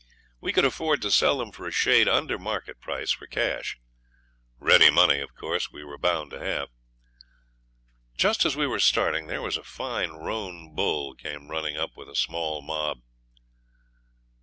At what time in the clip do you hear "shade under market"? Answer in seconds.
1.71-2.81